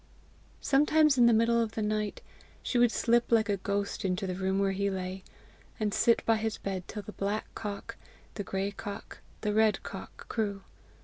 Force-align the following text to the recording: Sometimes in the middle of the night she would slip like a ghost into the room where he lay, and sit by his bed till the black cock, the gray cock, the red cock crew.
Sometimes 0.61 1.15
in 1.19 1.27
the 1.27 1.31
middle 1.31 1.61
of 1.61 1.73
the 1.73 1.81
night 1.83 2.21
she 2.63 2.79
would 2.79 2.91
slip 2.91 3.31
like 3.31 3.49
a 3.49 3.57
ghost 3.57 4.03
into 4.03 4.25
the 4.25 4.33
room 4.33 4.57
where 4.57 4.71
he 4.71 4.89
lay, 4.89 5.23
and 5.79 5.93
sit 5.93 6.25
by 6.25 6.37
his 6.37 6.57
bed 6.57 6.87
till 6.87 7.03
the 7.03 7.11
black 7.11 7.45
cock, 7.53 7.97
the 8.33 8.43
gray 8.43 8.71
cock, 8.71 9.19
the 9.41 9.53
red 9.53 9.83
cock 9.83 10.27
crew. 10.27 10.63